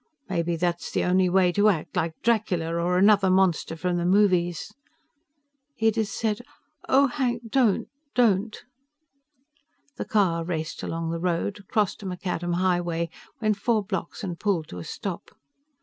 [0.27, 4.73] Maybe that's the only way to act, like Dracula or another monster from the movies."
[5.77, 6.39] Edith said,
[6.89, 8.63] "Oh, Hank, don't, don't!"
[9.97, 14.67] The car raced along the road, crossed a macadam highway, went four blocks and pulled
[14.69, 15.35] to a stop.